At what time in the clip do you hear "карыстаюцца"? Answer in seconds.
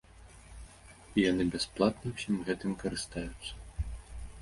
2.83-3.51